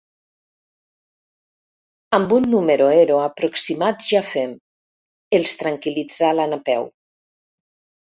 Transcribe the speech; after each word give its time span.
Amb 2.17 2.31
un 2.37 2.47
número 2.53 2.87
ero 3.01 3.17
aproximat 3.25 4.07
ja 4.13 4.21
fem 4.31 4.55
—els 5.39 5.53
tranquil·litzà 5.61 6.33
la 6.39 6.49
Napeu—. 6.55 6.89